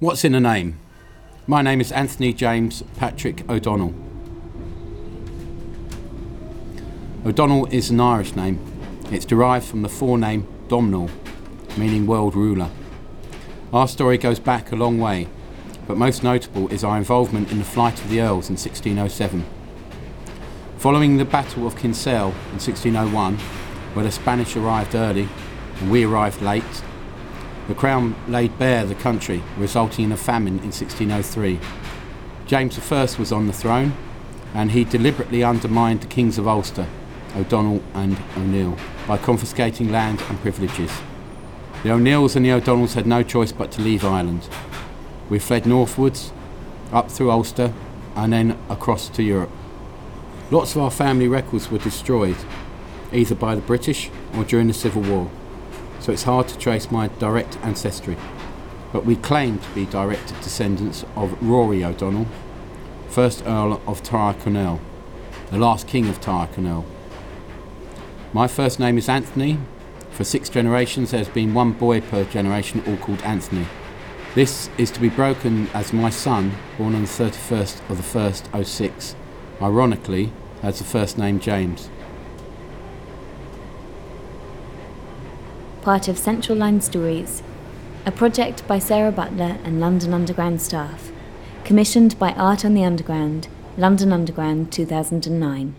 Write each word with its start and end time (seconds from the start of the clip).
What's 0.00 0.24
in 0.24 0.32
a 0.32 0.38
name? 0.38 0.78
My 1.48 1.60
name 1.60 1.80
is 1.80 1.90
Anthony 1.90 2.32
James 2.32 2.84
Patrick 2.98 3.42
O'Donnell. 3.50 3.92
O'Donnell 7.26 7.66
is 7.72 7.90
an 7.90 7.98
Irish 7.98 8.36
name. 8.36 8.60
It's 9.10 9.24
derived 9.24 9.66
from 9.66 9.82
the 9.82 9.88
forename 9.88 10.46
Domnall, 10.68 11.10
meaning 11.76 12.06
world 12.06 12.36
ruler. 12.36 12.70
Our 13.72 13.88
story 13.88 14.18
goes 14.18 14.38
back 14.38 14.70
a 14.70 14.76
long 14.76 15.00
way, 15.00 15.26
but 15.88 15.96
most 15.96 16.22
notable 16.22 16.68
is 16.68 16.84
our 16.84 16.96
involvement 16.96 17.50
in 17.50 17.58
the 17.58 17.64
flight 17.64 18.00
of 18.00 18.08
the 18.08 18.20
Earls 18.20 18.48
in 18.48 18.54
1607. 18.54 19.44
Following 20.76 21.16
the 21.16 21.24
Battle 21.24 21.66
of 21.66 21.74
Kinsale 21.74 22.28
in 22.52 22.60
1601, 22.60 23.36
where 23.94 24.04
the 24.04 24.12
Spanish 24.12 24.54
arrived 24.54 24.94
early 24.94 25.28
and 25.80 25.90
we 25.90 26.04
arrived 26.04 26.40
late, 26.40 26.62
the 27.68 27.74
Crown 27.74 28.16
laid 28.26 28.58
bare 28.58 28.86
the 28.86 28.94
country, 28.94 29.42
resulting 29.58 30.06
in 30.06 30.12
a 30.12 30.16
famine 30.16 30.54
in 30.60 30.72
1603. 30.72 31.60
James 32.46 32.78
I 32.90 33.02
was 33.18 33.30
on 33.30 33.46
the 33.46 33.52
throne, 33.52 33.92
and 34.54 34.70
he 34.70 34.84
deliberately 34.84 35.44
undermined 35.44 36.00
the 36.00 36.06
kings 36.06 36.38
of 36.38 36.48
Ulster, 36.48 36.86
O'Donnell 37.36 37.82
and 37.92 38.16
O'Neill, 38.38 38.78
by 39.06 39.18
confiscating 39.18 39.92
land 39.92 40.22
and 40.30 40.40
privileges. 40.40 40.90
The 41.82 41.92
O'Neills 41.92 42.34
and 42.36 42.46
the 42.46 42.52
O'Donnells 42.52 42.94
had 42.94 43.06
no 43.06 43.22
choice 43.22 43.52
but 43.52 43.70
to 43.72 43.82
leave 43.82 44.02
Ireland. 44.02 44.48
We 45.28 45.38
fled 45.38 45.66
northwards, 45.66 46.32
up 46.90 47.10
through 47.10 47.30
Ulster, 47.30 47.74
and 48.16 48.32
then 48.32 48.58
across 48.70 49.10
to 49.10 49.22
Europe. 49.22 49.50
Lots 50.50 50.74
of 50.74 50.80
our 50.80 50.90
family 50.90 51.28
records 51.28 51.70
were 51.70 51.78
destroyed, 51.78 52.38
either 53.12 53.34
by 53.34 53.54
the 53.54 53.60
British 53.60 54.08
or 54.34 54.44
during 54.44 54.68
the 54.68 54.74
Civil 54.74 55.02
War 55.02 55.30
so 56.00 56.12
it's 56.12 56.22
hard 56.22 56.48
to 56.48 56.58
trace 56.58 56.90
my 56.90 57.08
direct 57.18 57.56
ancestry. 57.58 58.16
But 58.92 59.04
we 59.04 59.16
claim 59.16 59.58
to 59.58 59.70
be 59.70 59.86
direct 59.86 60.28
descendants 60.42 61.04
of 61.16 61.40
Rory 61.42 61.84
O'Donnell, 61.84 62.26
first 63.08 63.42
Earl 63.46 63.82
of 63.86 64.02
Tyrconnell, 64.02 64.80
the 65.50 65.58
last 65.58 65.86
king 65.86 66.08
of 66.08 66.20
Tyrconnell. 66.20 66.84
My 68.32 68.46
first 68.46 68.78
name 68.78 68.98
is 68.98 69.08
Anthony. 69.08 69.58
For 70.10 70.24
six 70.24 70.48
generations, 70.48 71.12
there's 71.12 71.28
been 71.28 71.54
one 71.54 71.72
boy 71.72 72.00
per 72.00 72.24
generation, 72.24 72.82
all 72.86 72.96
called 72.96 73.22
Anthony. 73.22 73.66
This 74.34 74.68
is 74.76 74.90
to 74.90 75.00
be 75.00 75.08
broken 75.08 75.68
as 75.74 75.92
my 75.92 76.10
son, 76.10 76.52
born 76.76 76.94
on 76.94 77.02
the 77.02 77.08
31st 77.08 77.88
of 77.90 77.96
the 77.96 78.18
1st, 78.18 78.64
06, 78.64 79.16
ironically, 79.62 80.32
has 80.62 80.78
the 80.78 80.84
first 80.84 81.18
name 81.18 81.40
James. 81.40 81.88
Part 85.88 86.06
of 86.06 86.18
Central 86.18 86.58
Line 86.58 86.82
Stories, 86.82 87.42
a 88.04 88.12
project 88.12 88.62
by 88.68 88.78
Sarah 88.78 89.10
Butler 89.10 89.56
and 89.64 89.80
London 89.80 90.12
Underground 90.12 90.60
staff, 90.60 91.10
commissioned 91.64 92.18
by 92.18 92.32
Art 92.32 92.62
on 92.62 92.74
the 92.74 92.84
Underground, 92.84 93.48
London 93.78 94.12
Underground 94.12 94.70
2009. 94.70 95.74